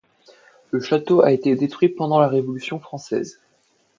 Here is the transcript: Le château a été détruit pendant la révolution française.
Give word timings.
Le 0.71 0.79
château 0.79 1.21
a 1.21 1.31
été 1.31 1.55
détruit 1.55 1.87
pendant 1.89 2.19
la 2.19 2.27
révolution 2.27 2.79
française. 2.79 3.39